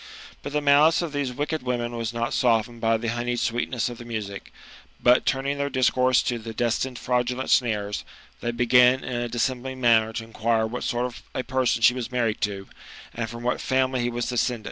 But 0.41 0.51
the 0.51 0.61
malice 0.61 1.03
of 1.03 1.13
these 1.13 1.31
wicked 1.31 1.61
women 1.61 1.95
was 1.95 2.11
not 2.11 2.33
softened 2.33 2.81
by 2.81 2.97
the 2.97 3.09
honeyed 3.09 3.39
sweetness 3.39 3.87
of 3.87 3.99
the 3.99 4.03
music; 4.03 4.51
but 4.99 5.27
turning 5.27 5.59
their 5.59 5.69
discourse 5.69 6.23
to 6.23 6.39
the 6.39 6.55
destined 6.55 6.97
fraudulent 6.97 7.51
snares, 7.51 8.03
they 8.39 8.49
begin 8.49 9.03
in 9.03 9.17
a 9.21 9.29
dissembling 9.29 9.79
manner 9.79 10.11
to 10.13 10.23
inquire 10.23 10.65
what 10.65 10.85
sort 10.85 11.05
of 11.05 11.21
a 11.35 11.43
person 11.43 11.83
she 11.83 11.93
was 11.93 12.11
married 12.11 12.41
to, 12.41 12.65
and 13.13 13.29
from 13.29 13.43
what 13.43 13.61
family 13.61 14.01
he 14.01 14.09
was 14.09 14.25
descended. 14.25 14.59